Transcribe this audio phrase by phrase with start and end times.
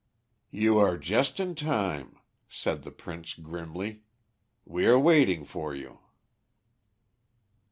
[0.49, 2.17] "You are just in time!"
[2.49, 4.01] said the Prince grimly;
[4.65, 5.99] "we are waiting for you!"